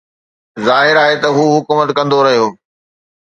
ظاهر 0.67 0.95
آهي 1.03 1.15
ته 1.23 1.27
هو 1.37 1.43
حڪومت 1.55 1.89
ڪندو 1.97 2.17
رهيو 2.25 2.47